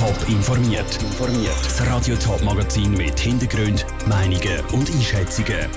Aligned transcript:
Top 0.00 0.28
informiert. 0.30 0.98
Das 1.62 1.86
Radio 1.86 2.16
Top 2.16 2.42
Magazin 2.42 2.92
mit 2.92 3.20
Hintergrund, 3.20 3.84
Meinungen 4.08 4.64
und 4.72 4.90
Einschätzungen 4.90 5.68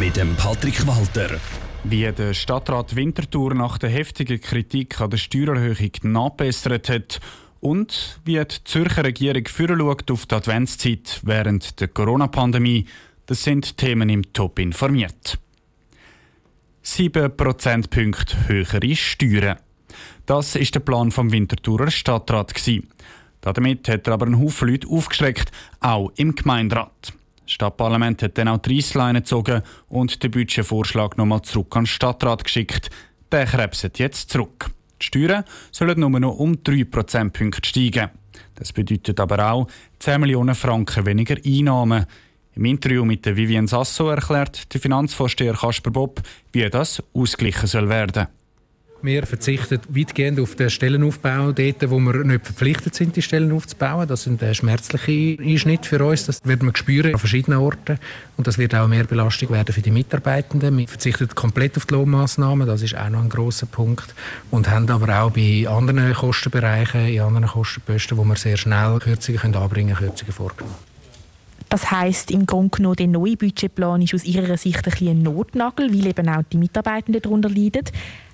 mit 0.00 0.16
dem 0.16 0.34
Patrick 0.36 0.86
Walter. 0.86 1.38
Wie 1.84 2.10
der 2.10 2.32
Stadtrat 2.32 2.96
Winterthur 2.96 3.52
nach 3.52 3.76
der 3.76 3.90
heftigen 3.90 4.40
Kritik 4.40 4.98
an 5.02 5.10
der 5.10 5.18
Steuererhöhung 5.18 5.90
nachbessert 6.00 6.88
hat 6.88 7.20
und 7.60 8.18
wie 8.24 8.42
die 8.42 8.64
Zürcher 8.64 9.04
Regierung 9.04 9.46
schaut 9.46 10.10
auf 10.10 10.24
die 10.24 10.34
Adventszeit 10.34 11.20
während 11.24 11.78
der 11.78 11.88
Corona-Pandemie, 11.88 12.86
das 13.26 13.44
sind 13.44 13.76
Themen 13.76 14.08
im 14.08 14.32
Top 14.32 14.60
informiert. 14.60 15.38
7 16.80 17.36
Prozentpunkte 17.36 18.48
höhere 18.48 18.96
Steuern. 18.96 19.58
Das 20.24 20.56
ist 20.56 20.74
der 20.74 20.80
Plan 20.80 21.10
vom 21.10 21.32
Winterthurer 21.32 21.90
Stadtrat. 21.90 22.54
Damit 23.52 23.88
hat 23.88 24.06
er 24.06 24.14
aber 24.14 24.26
einen 24.26 24.40
Haufen 24.40 24.68
Leute 24.68 24.88
aufgeschreckt, 24.88 25.50
auch 25.80 26.12
im 26.16 26.34
Gemeinderat. 26.34 27.12
Das 27.44 27.52
Stadtparlament 27.52 28.22
hat 28.22 28.36
dann 28.36 28.48
auch 28.48 28.58
die 28.58 28.76
Reissleine 28.76 29.20
gezogen 29.20 29.62
und 29.88 30.22
den 30.22 30.30
Budgetvorschlag 30.30 31.16
nochmal 31.16 31.42
zurück 31.42 31.76
an 31.76 31.84
den 31.84 31.86
Stadtrat 31.86 32.44
geschickt. 32.44 32.90
Der 33.32 33.46
krebset 33.46 33.98
jetzt 33.98 34.30
zurück. 34.30 34.70
Die 35.00 35.06
Steuern 35.06 35.44
sollen 35.70 36.00
nur 36.00 36.10
noch 36.20 36.36
um 36.36 36.62
3 36.62 36.84
Prozentpunkte 36.84 37.66
steigen. 37.66 38.10
Das 38.54 38.72
bedeutet 38.72 39.20
aber 39.20 39.52
auch 39.52 39.68
10 39.98 40.20
Millionen 40.20 40.54
Franken 40.54 41.06
weniger 41.06 41.36
Einnahmen. 41.44 42.06
Im 42.54 42.64
Interview 42.64 43.04
mit 43.04 43.24
Vivian 43.24 43.68
Sasso 43.68 44.08
erklärt 44.08 44.74
der 44.74 44.80
Finanzvorsteher 44.80 45.54
Kasper 45.54 45.90
Bob, 45.90 46.20
wie 46.52 46.68
das 46.68 47.02
ausgleichen 47.14 47.68
soll 47.68 47.88
werden. 47.88 48.26
Wir 49.00 49.26
verzichten 49.26 49.80
weitgehend 49.90 50.40
auf 50.40 50.56
den 50.56 50.70
Stellenaufbau 50.70 51.52
dort, 51.52 51.88
wo 51.88 52.00
wir 52.00 52.24
nicht 52.24 52.44
verpflichtet 52.44 52.96
sind, 52.96 53.14
die 53.14 53.22
Stellen 53.22 53.52
aufzubauen. 53.52 54.08
Das 54.08 54.24
sind 54.24 54.42
schmerzliche 54.56 55.40
Einschnitte 55.40 55.88
für 55.88 56.04
uns. 56.04 56.26
Das 56.26 56.40
wird 56.42 56.64
man 56.64 56.74
spüren 56.74 57.12
an 57.12 57.18
verschiedenen 57.18 57.60
Orten. 57.60 57.98
Und 58.36 58.48
das 58.48 58.58
wird 58.58 58.74
auch 58.74 58.88
mehr 58.88 59.04
Belastung 59.04 59.50
werden 59.50 59.72
für 59.72 59.82
die 59.82 59.92
Mitarbeitenden. 59.92 60.76
Wir 60.76 60.88
verzichten 60.88 61.28
komplett 61.28 61.76
auf 61.76 61.86
die 61.86 61.94
Lohnmaßnahmen. 61.94 62.66
Das 62.66 62.82
ist 62.82 62.96
auch 62.96 63.08
noch 63.08 63.22
ein 63.22 63.28
grosser 63.28 63.66
Punkt. 63.66 64.14
Und 64.50 64.68
haben 64.68 64.90
aber 64.90 65.22
auch 65.22 65.30
bei 65.30 65.66
anderen 65.68 66.12
Kostenbereichen, 66.12 67.06
in 67.06 67.20
anderen 67.20 67.46
Kostenposten, 67.46 68.18
wo 68.18 68.24
wir 68.24 68.34
sehr 68.34 68.56
schnell 68.56 68.98
Kürzungen 68.98 69.54
anbringen 69.54 69.94
können, 69.94 70.10
Kürzungen 70.10 70.32
vorgenommen. 70.32 70.87
Das 71.68 71.90
heißt 71.90 72.30
im 72.30 72.46
Grunde 72.46 72.76
genommen, 72.76 72.96
der 72.96 73.06
neue 73.08 73.36
Budgetplan 73.36 74.00
ist 74.00 74.14
aus 74.14 74.24
Ihrer 74.24 74.56
Sicht 74.56 74.86
ein, 74.86 75.08
ein 75.08 75.22
Notnagel, 75.22 75.92
weil 75.92 76.06
eben 76.06 76.28
auch 76.28 76.42
die 76.50 76.56
Mitarbeitenden 76.56 77.20
darunter 77.20 77.50
leiden. 77.50 77.84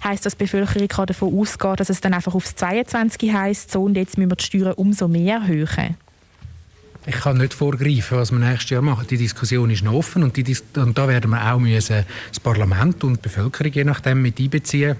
Heißt 0.04 0.24
das, 0.24 0.36
die 0.36 0.44
Bevölkerung 0.44 0.86
kann 0.86 1.06
davon 1.06 1.36
ausgehen, 1.36 1.76
dass 1.76 1.90
es 1.90 2.00
dann 2.00 2.14
einfach 2.14 2.34
aufs 2.34 2.54
22 2.54 3.32
heißt, 3.32 3.72
so 3.72 3.82
und 3.82 3.96
jetzt 3.96 4.18
müssen 4.18 4.30
wir 4.30 4.36
die 4.36 4.44
Steuern 4.44 4.74
umso 4.74 5.08
mehr 5.08 5.38
erhöhen? 5.38 5.96
Ich 7.06 7.16
kann 7.16 7.36
nicht 7.36 7.52
vorgreifen, 7.52 8.16
was 8.16 8.30
wir 8.30 8.38
nächstes 8.38 8.70
Jahr 8.70 8.82
machen. 8.82 9.06
Die 9.10 9.18
Diskussion 9.18 9.68
ist 9.68 9.84
noch 9.84 9.92
offen 9.92 10.22
und, 10.22 10.38
und 10.76 10.96
da 10.96 11.08
werden 11.08 11.30
wir 11.30 11.52
auch 11.52 11.58
müssen 11.58 12.04
das 12.28 12.40
Parlament 12.40 13.04
und 13.04 13.16
die 13.16 13.22
Bevölkerung 13.22 13.72
je 13.72 13.84
nachdem 13.84 14.22
mit 14.22 14.38
einbeziehen 14.38 14.96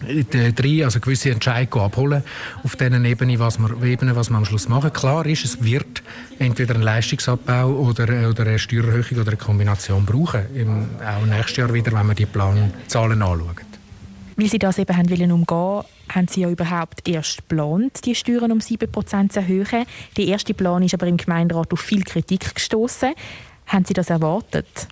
drei, 0.00 0.84
also 0.84 1.00
gewisse 1.00 1.30
Entscheidungen 1.30 1.84
abholen 1.84 2.22
auf 2.62 2.76
diesen 2.76 3.04
Ebene, 3.04 3.38
was 3.38 3.58
wir, 3.58 3.82
Ebene, 3.82 4.14
was 4.16 4.30
wir 4.30 4.36
am 4.36 4.44
Schluss 4.44 4.68
machen. 4.68 4.92
Klar 4.92 5.26
ist, 5.26 5.44
es 5.44 5.62
wird 5.62 6.02
entweder 6.38 6.74
einen 6.74 6.84
Leistungsabbau 6.84 7.68
oder, 7.68 8.28
oder 8.28 8.46
eine 8.46 8.58
Steuererhöhung 8.58 9.20
oder 9.20 9.28
eine 9.28 9.36
Kombination 9.36 10.04
brauchen, 10.04 10.42
im, 10.54 10.86
auch 11.04 11.26
nächstes 11.26 11.56
Jahr 11.56 11.72
wieder, 11.72 11.92
wenn 11.92 12.06
wir 12.06 12.14
die 12.14 12.26
Planzahlen 12.26 13.22
anschauen. 13.22 13.60
Weil 14.36 14.48
Sie 14.48 14.58
das 14.60 14.78
eben 14.78 14.96
haben 14.96 15.10
wollen 15.10 15.32
umgehen, 15.32 15.82
haben 16.14 16.28
Sie 16.28 16.42
ja 16.42 16.50
überhaupt 16.50 17.08
erst 17.08 17.38
geplant, 17.38 18.04
die 18.04 18.14
Steuern 18.14 18.52
um 18.52 18.58
7% 18.58 19.30
zu 19.30 19.40
erhöhen. 19.40 19.84
Der 20.16 20.26
erste 20.26 20.54
Plan 20.54 20.82
ist 20.84 20.94
aber 20.94 21.08
im 21.08 21.16
Gemeinderat 21.16 21.72
auf 21.72 21.80
viel 21.80 22.04
Kritik 22.04 22.54
gestoßen. 22.54 23.14
Haben 23.66 23.84
Sie 23.84 23.94
das 23.94 24.10
erwartet? 24.10 24.86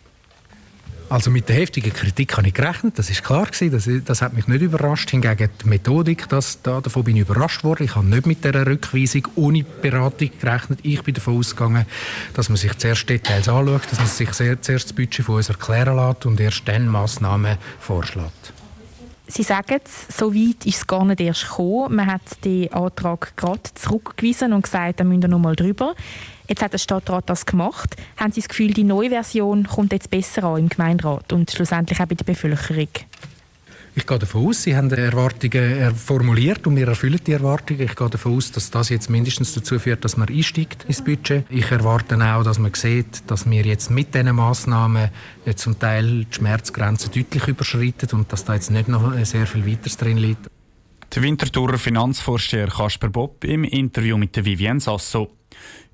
Also 1.08 1.30
mit 1.30 1.48
der 1.48 1.56
heftigen 1.56 1.92
Kritik 1.92 2.36
habe 2.36 2.48
ich 2.48 2.54
gerechnet, 2.54 2.98
das 2.98 3.10
ist 3.10 3.22
klar 3.22 3.46
gewesen, 3.46 3.70
das, 3.70 3.88
das 4.04 4.22
hat 4.22 4.32
mich 4.32 4.48
nicht 4.48 4.62
überrascht. 4.62 5.10
Hingegen 5.10 5.50
die 5.62 5.68
Methodik, 5.68 6.28
das, 6.28 6.60
da, 6.62 6.80
davon 6.80 7.04
bin 7.04 7.16
ich 7.16 7.22
überrascht 7.22 7.62
worden. 7.62 7.84
Ich 7.84 7.94
habe 7.94 8.06
nicht 8.06 8.26
mit 8.26 8.42
der 8.44 8.66
Rückweisung 8.66 9.28
ohne 9.36 9.62
Beratung 9.64 10.30
gerechnet. 10.40 10.80
Ich 10.82 11.02
bin 11.02 11.14
davon 11.14 11.38
ausgegangen, 11.38 11.86
dass 12.34 12.48
man 12.48 12.56
sich 12.56 12.76
zuerst 12.76 13.08
Details 13.08 13.48
anschaut, 13.48 13.82
dass 13.90 13.98
man 14.00 14.08
sich 14.08 14.32
sehr, 14.32 14.60
zuerst 14.60 14.86
das 14.86 14.92
Budget 14.94 15.24
von 15.24 15.36
uns 15.36 15.48
erklären 15.48 15.96
lässt 15.96 16.26
und 16.26 16.40
erst 16.40 16.66
dann 16.66 16.88
Massnahmen 16.88 17.56
vorschlägt. 17.78 18.52
Sie 19.28 19.42
sagen 19.42 19.80
es, 19.84 20.16
so 20.16 20.34
weit 20.34 20.64
ist 20.66 20.76
es 20.76 20.86
gar 20.86 21.04
nicht 21.04 21.20
erst 21.20 21.48
gekommen. 21.48 21.96
Man 21.96 22.06
hat 22.06 22.22
den 22.44 22.72
Antrag 22.72 23.36
gerade 23.36 23.60
zurückgewiesen 23.74 24.52
und 24.52 24.62
gesagt, 24.62 25.00
da 25.00 25.04
müssen 25.04 25.22
wir 25.22 25.28
noch 25.28 25.40
mal 25.40 25.56
drüber. 25.56 25.94
Jetzt 26.48 26.62
hat 26.62 26.72
der 26.72 26.78
Stadtrat 26.78 27.28
das 27.28 27.44
gemacht. 27.44 27.96
Haben 28.16 28.30
Sie 28.30 28.40
das 28.40 28.48
Gefühl, 28.48 28.72
die 28.72 28.84
neue 28.84 29.10
Version 29.10 29.66
kommt 29.66 29.92
jetzt 29.92 30.10
besser 30.10 30.44
an 30.44 30.58
im 30.60 30.68
Gemeinderat 30.68 31.32
und 31.32 31.50
schlussendlich 31.50 32.00
auch 32.00 32.06
bei 32.06 32.14
der 32.14 32.24
Bevölkerung? 32.24 32.88
Ich 33.98 34.06
gehe 34.06 34.18
davon 34.18 34.48
aus, 34.48 34.62
Sie 34.62 34.76
haben 34.76 34.90
Erwartungen 34.90 35.94
formuliert 35.94 36.66
und 36.66 36.76
wir 36.76 36.86
erfüllen 36.86 37.18
die 37.26 37.32
Erwartungen. 37.32 37.80
Ich 37.80 37.96
gehe 37.96 38.10
davon 38.10 38.36
aus, 38.36 38.52
dass 38.52 38.70
das 38.70 38.90
jetzt 38.90 39.08
mindestens 39.08 39.54
dazu 39.54 39.78
führt, 39.78 40.04
dass 40.04 40.18
man 40.18 40.28
einsteigt 40.28 40.84
ins 40.84 41.02
Budget. 41.02 41.46
Ich 41.48 41.70
erwarte 41.70 42.14
auch, 42.22 42.44
dass 42.44 42.58
man 42.58 42.74
sieht, 42.74 43.22
dass 43.30 43.48
wir 43.48 43.62
jetzt 43.62 43.90
mit 43.90 44.14
diesen 44.14 44.36
Massnahmen 44.36 45.08
zum 45.54 45.78
Teil 45.78 46.26
die 46.26 46.34
Schmerzgrenze 46.34 47.08
deutlich 47.08 47.48
überschreiten 47.48 48.10
und 48.12 48.30
dass 48.30 48.44
da 48.44 48.52
jetzt 48.52 48.70
nicht 48.70 48.88
noch 48.88 49.14
sehr 49.24 49.46
viel 49.46 49.66
weiteres 49.66 49.96
drin 49.96 50.18
liegt. 50.18 50.46
Der 51.14 51.22
Winterthurer 51.22 51.78
Finanzvorsteher 51.78 52.66
Kasper 52.66 53.08
Bob 53.08 53.44
im 53.44 53.64
Interview 53.64 54.18
mit 54.18 54.36
Vivienne 54.44 54.78
Sasso. 54.78 55.30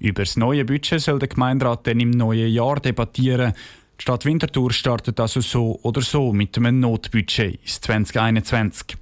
Über 0.01 0.25
das 0.25 0.37
neue 0.37 0.65
Budget 0.65 1.01
soll 1.01 1.21
der 1.21 1.29
Gemeinderat 1.29 1.87
dann 1.87 2.01
im 2.01 2.11
neuen 2.11 2.51
Jahr 2.51 2.81
debattieren. 2.81 3.53
Die 3.99 4.03
Stadt 4.03 4.25
Winterthur 4.25 4.73
startet 4.73 5.21
also 5.21 5.41
so 5.41 5.79
oder 5.83 6.03
so 6.03 6.33
mit 6.33 6.57
einem 6.57 6.81
Notbudget 6.81 7.61
ins 7.63 7.81
2021. 7.81 8.97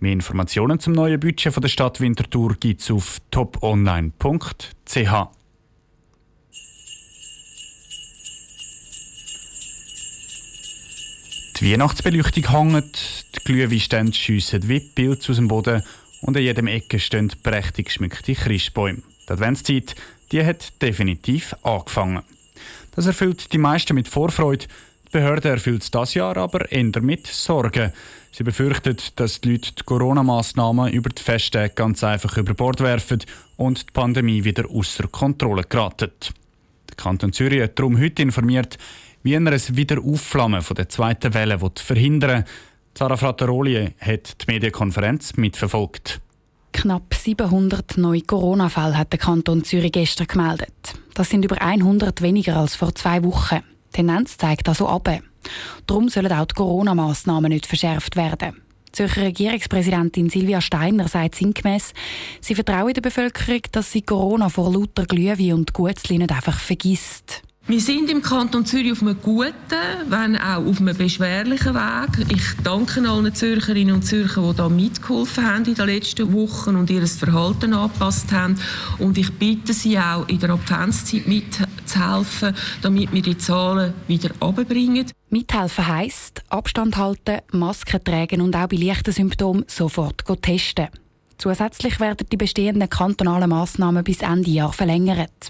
Mehr 0.00 0.12
Informationen 0.12 0.80
zum 0.80 0.94
neuen 0.94 1.20
Budget 1.20 1.62
der 1.62 1.68
Stadt 1.68 2.00
Winterthur 2.00 2.56
gibt 2.58 2.80
es 2.80 2.90
auf 2.90 3.20
toponline.ch. 3.30 4.16
Die 11.62 11.72
Weihnachtsbeleuchtung 11.72 12.50
hängt, 12.50 13.26
die 13.36 13.44
Glühweinstände 13.44 14.12
schiessen 14.12 14.68
wie 14.68 14.80
Pilze 14.80 15.30
aus 15.30 15.36
dem 15.36 15.46
Boden 15.46 15.84
und 16.22 16.36
an 16.36 16.42
jedem 16.42 16.66
Ecke 16.66 16.98
stehen 16.98 17.32
prächtig 17.44 17.86
geschmückte 17.86 18.34
Christbäume. 18.34 19.02
Die 19.28 19.32
Adventszeit 19.32 19.94
die 20.32 20.44
hat 20.44 20.80
definitiv 20.82 21.54
angefangen. 21.62 22.22
Das 22.94 23.06
erfüllt 23.06 23.52
die 23.52 23.58
meisten 23.58 23.94
mit 23.94 24.08
Vorfreude. 24.08 24.66
Die 25.06 25.18
Behörde 25.18 25.48
erfüllt 25.48 25.82
es 25.82 25.90
das 25.90 26.14
Jahr 26.14 26.36
aber 26.36 26.70
eher 26.70 27.00
mit 27.00 27.26
Sorgen. 27.26 27.92
Sie 28.32 28.44
befürchtet, 28.44 29.18
dass 29.20 29.40
die 29.40 29.52
Leute 29.52 29.72
die 29.74 29.82
Corona-Massnahmen 29.84 30.92
über 30.92 31.10
die 31.10 31.22
Festtage 31.22 31.74
ganz 31.74 32.02
einfach 32.02 32.36
über 32.36 32.54
Bord 32.54 32.80
werfen 32.80 33.20
und 33.56 33.88
die 33.88 33.92
Pandemie 33.92 34.44
wieder 34.44 34.70
außer 34.70 35.08
Kontrolle 35.08 35.64
geratet. 35.64 36.32
Der 36.88 36.96
Kanton 36.96 37.32
Zürich 37.32 37.62
hat 37.62 37.78
darum 37.78 37.98
heute 37.98 38.22
informiert, 38.22 38.78
wie 39.22 39.34
er 39.34 39.40
ein 39.40 39.76
Wiederaufflammen 39.76 40.62
von 40.62 40.76
der 40.76 40.88
zweiten 40.88 41.34
Welle 41.34 41.58
verhindern 41.76 42.44
will. 42.44 42.44
Sarah 42.96 43.16
Frattaroli 43.16 43.94
hat 44.00 44.42
die 44.42 44.52
Medienkonferenz 44.52 45.36
mitverfolgt. 45.36 46.20
Knapp 46.72 47.14
700 47.14 47.98
neue 47.98 48.22
Corona-Fälle 48.22 48.96
hat 48.96 49.12
der 49.12 49.18
Kanton 49.18 49.64
Zürich 49.64 49.92
gestern 49.92 50.26
gemeldet. 50.26 51.01
Das 51.14 51.30
sind 51.30 51.44
über 51.44 51.60
100 51.60 52.22
weniger 52.22 52.56
als 52.56 52.74
vor 52.74 52.94
zwei 52.94 53.22
Wochen. 53.22 53.60
Die 53.88 53.96
Tendenz 53.96 54.38
zeigt 54.38 54.68
also 54.68 54.88
ab. 54.88 55.08
Darum 55.86 56.08
sollen 56.08 56.32
auch 56.32 56.46
die 56.46 56.54
Corona-Massnahmen 56.54 57.50
nicht 57.50 57.66
verschärft 57.66 58.16
werden. 58.16 58.62
Zürcher 58.92 59.22
Regierungspräsidentin 59.22 60.28
Silvia 60.28 60.60
Steiner 60.60 61.08
sagt 61.08 61.34
sinngemäß, 61.34 61.94
sie 62.40 62.54
vertraue 62.54 62.92
der 62.92 63.00
Bevölkerung, 63.00 63.62
dass 63.72 63.90
sie 63.90 64.02
Corona 64.02 64.50
vor 64.50 64.70
lauter 64.72 65.06
Glühwein 65.06 65.54
und 65.54 65.72
Gutzli 65.72 66.18
nicht 66.18 66.30
einfach 66.30 66.58
vergisst. 66.60 67.42
Wir 67.68 67.80
sind 67.80 68.10
im 68.10 68.22
Kanton 68.22 68.66
Zürich 68.66 68.90
auf 68.90 69.02
einem 69.02 69.20
guten, 69.22 69.54
wenn 70.08 70.36
auch 70.36 70.66
auf 70.66 70.80
einem 70.80 70.96
beschwerlichen 70.96 71.74
Weg. 71.74 72.26
Ich 72.28 72.42
danke 72.64 73.08
allen 73.08 73.32
Zürcherinnen 73.32 73.94
und 73.94 74.02
Zürchern, 74.02 74.50
die 74.50 74.56
da 74.56 74.68
mitgeholfen 74.68 75.46
haben 75.46 75.64
in 75.66 75.74
den 75.74 75.86
letzten 75.86 76.32
Wochen 76.32 76.74
und 76.74 76.90
ihr 76.90 77.06
Verhalten 77.06 77.72
angepasst 77.72 78.32
haben. 78.32 78.58
Und 78.98 79.16
ich 79.16 79.32
bitte 79.34 79.72
Sie 79.72 79.96
auch, 79.96 80.28
in 80.28 80.40
der 80.40 80.50
Adventszeit 80.50 81.28
mitzuhelfen, 81.28 82.54
damit 82.82 83.12
wir 83.12 83.22
die 83.22 83.38
Zahlen 83.38 83.94
wieder 84.08 84.30
runterbringen. 84.40 85.06
Mithelfen 85.30 85.86
heisst, 85.86 86.42
Abstand 86.48 86.96
halten, 86.96 87.42
Masken 87.52 88.02
tragen 88.02 88.40
und 88.40 88.56
auch 88.56 88.66
bei 88.66 88.76
leichten 88.76 89.12
Symptomen 89.12 89.64
sofort 89.68 90.24
testen. 90.42 90.88
Zusätzlich 91.42 91.98
werden 91.98 92.24
die 92.30 92.36
bestehenden 92.36 92.88
kantonalen 92.88 93.50
Massnahmen 93.50 94.04
bis 94.04 94.20
Ende 94.20 94.48
Jahr 94.48 94.72
verlängert. 94.72 95.48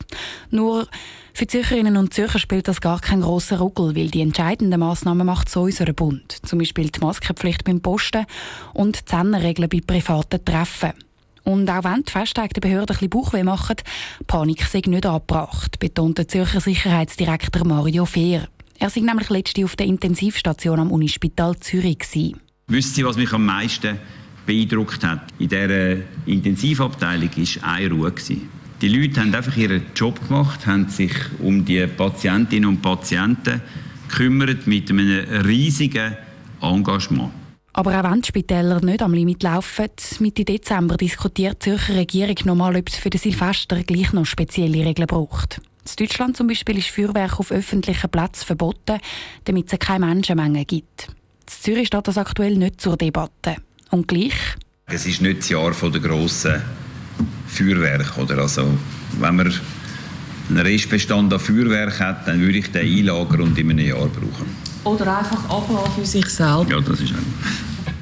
Nur 0.50 0.88
für 1.34 1.46
Zürcherinnen 1.46 1.98
und 1.98 2.14
Zürcher 2.14 2.38
spielt 2.38 2.66
das 2.66 2.80
gar 2.80 2.98
keinen 2.98 3.20
grossen 3.20 3.58
Ruckel, 3.58 3.94
weil 3.94 4.08
die 4.08 4.22
entscheidenden 4.22 4.80
Massnahmen 4.80 5.26
macht 5.26 5.50
so 5.50 5.64
unser 5.64 5.92
Bund. 5.92 6.38
Zum 6.46 6.60
Beispiel 6.60 6.88
die 6.88 7.00
Maskenpflicht 7.00 7.64
beim 7.64 7.82
Posten 7.82 8.24
und 8.72 9.00
die 9.00 9.04
Zehnerregeln 9.04 9.68
bei 9.68 9.82
privaten 9.86 10.42
Treffen. 10.42 10.92
Und 11.44 11.68
auch 11.68 11.84
wenn 11.84 12.04
die 12.04 12.10
Festtage 12.10 12.54
der 12.54 12.62
Behörden 12.62 12.96
ein 12.96 12.98
bisschen 12.98 13.10
Bauchweh 13.10 13.42
machen, 13.42 13.76
Panik 14.26 14.62
sei 14.62 14.80
nicht 14.86 15.04
angebracht, 15.04 15.78
betont 15.78 16.16
der 16.16 16.26
Zürcher 16.26 16.62
Sicherheitsdirektor 16.62 17.66
Mario 17.66 18.06
Fehr. 18.06 18.48
Er 18.78 18.96
war 18.96 19.02
nämlich 19.02 19.28
letzte 19.28 19.62
auf 19.62 19.76
der 19.76 19.84
Intensivstation 19.84 20.80
am 20.80 20.90
Unispital 20.90 21.54
Zürich. 21.58 21.98
Gewesen. 21.98 22.40
Sie, 22.80 23.04
was 23.04 23.18
mich 23.18 23.34
am 23.34 23.44
meisten 23.44 23.98
beeindruckt 24.46 25.04
hat? 25.04 25.32
In 25.38 25.48
dieser 25.48 25.96
Intensivabteilung 26.26 27.30
war 27.30 27.72
eine 27.72 27.90
Ruhe. 27.90 28.12
Die 28.80 28.88
Leute 28.88 29.20
haben 29.20 29.34
einfach 29.34 29.56
ihren 29.56 29.82
Job 29.94 30.20
gemacht, 30.26 30.66
haben 30.66 30.88
sich 30.88 31.12
um 31.38 31.64
die 31.64 31.86
Patientinnen 31.86 32.68
und 32.68 32.82
Patienten 32.82 33.60
gekümmert 34.08 34.66
mit 34.66 34.90
einem 34.90 35.44
riesigen 35.44 36.16
Engagement. 36.60 37.30
Aber 37.74 37.98
auch 37.98 38.04
wenn 38.04 38.20
die 38.20 38.28
Spitäler 38.28 38.84
nicht 38.84 39.02
am 39.02 39.14
Limit 39.14 39.42
laufen, 39.42 39.88
Mitte 40.18 40.44
Dezember 40.44 40.96
diskutiert 40.96 41.64
die 41.64 41.70
Zürcher 41.70 41.94
Regierung 41.94 42.36
nochmal, 42.44 42.76
ob 42.76 42.88
es 42.88 42.96
für 42.96 43.08
den 43.08 43.20
Silvester 43.20 43.82
gleich 43.82 44.12
noch 44.12 44.26
spezielle 44.26 44.84
Regeln 44.84 45.06
braucht. 45.06 45.60
In 45.84 45.96
Deutschland 45.96 46.36
zum 46.36 46.46
Beispiel 46.46 46.78
ist 46.78 46.88
Feuerwerk 46.88 47.40
auf 47.40 47.50
öffentlichen 47.50 48.10
Plätzen 48.10 48.44
verboten, 48.44 48.98
damit 49.44 49.72
es 49.72 49.78
keine 49.78 50.06
Menschenmenge 50.06 50.64
gibt. 50.64 51.08
In 51.08 51.14
Zürich 51.46 51.86
steht 51.86 52.06
das 52.06 52.18
aktuell 52.18 52.56
nicht 52.56 52.80
zur 52.80 52.96
Debatte. 52.96 53.56
Und 53.92 54.08
gleich? 54.08 54.32
Es 54.86 55.04
ist 55.04 55.20
nicht 55.20 55.40
das 55.40 55.50
Jahr 55.50 55.70
der 55.70 56.00
grossen 56.00 56.62
Feuerwerk. 57.46 58.16
Oder? 58.16 58.38
Also, 58.38 58.66
wenn 59.20 59.36
man 59.36 59.52
einen 60.48 60.58
Restbestand 60.58 61.30
an 61.30 61.38
Feuerwerk 61.38 62.00
hat, 62.00 62.26
dann 62.26 62.40
würde 62.40 62.58
ich 62.58 62.72
den 62.72 62.86
einlagern 62.86 63.42
und 63.42 63.58
in 63.58 63.70
einem 63.70 63.86
Jahr 63.86 64.08
brauchen. 64.08 64.46
Oder 64.84 65.18
einfach 65.18 65.44
ablassen 65.44 65.92
für 65.94 66.06
sich 66.06 66.26
selbst. 66.26 66.70
Ja, 66.70 66.80
das 66.80 67.00
ist 67.00 67.12
auch. 67.12 67.92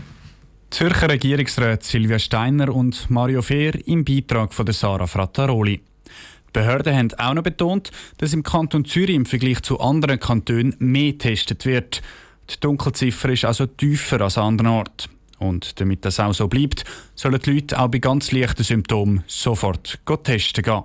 Zürcher 0.70 1.08
Regierungsräte 1.08 1.84
Silvia 1.84 2.20
Steiner 2.20 2.72
und 2.72 3.10
Mario 3.10 3.43
Fehr 3.43 3.72
im 3.88 4.04
Beitrag 4.04 4.54
von 4.54 4.72
Sarah 4.72 5.08
Frattaroli. 5.08 5.78
Die 5.78 6.52
Behörden 6.52 6.96
haben 6.96 7.14
auch 7.14 7.34
noch 7.34 7.43
betont, 7.43 7.90
dass 8.19 8.32
im 8.32 8.44
Kanton 8.44 8.84
Zürich 8.84 9.16
im 9.16 9.26
Vergleich 9.26 9.62
zu 9.62 9.81
anderen 9.81 10.20
Kantonen 10.20 10.76
mehr 10.78 11.12
getestet 11.12 11.66
wird. 11.66 12.00
Die 12.48 12.60
Dunkelziffer 12.60 13.31
ist 13.31 13.44
also 13.44 13.66
tiefer 13.66 14.20
als 14.20 14.38
an 14.38 14.44
anderen 14.44 14.70
Orten. 14.70 15.19
Und 15.40 15.81
damit 15.81 16.04
das 16.04 16.20
auch 16.20 16.32
so 16.32 16.46
bleibt, 16.46 16.84
sollen 17.14 17.40
die 17.40 17.50
Leute 17.50 17.81
auch 17.81 17.88
bei 17.88 17.98
ganz 17.98 18.31
leichten 18.31 18.62
Symptomen 18.62 19.25
sofort 19.26 19.98
testen 20.22 20.62
gehen. 20.62 20.84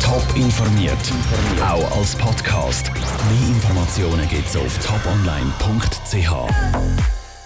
Top 0.00 0.24
informiert, 0.36 0.96
auch 1.60 1.98
als 1.98 2.16
Podcast. 2.16 2.90
Mehr 2.94 3.48
Informationen 3.48 4.26
gibt 4.28 4.46
es 4.46 4.56
auf 4.56 4.78
toponline.ch. 4.78 7.13